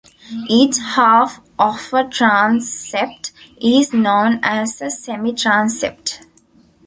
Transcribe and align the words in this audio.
Each 0.49 0.77
half 0.79 1.41
of 1.59 1.93
a 1.93 2.03
transept 2.03 3.31
is 3.61 3.93
known 3.93 4.39
as 4.41 4.81
a 4.81 4.85
"semitransept". 4.85 6.21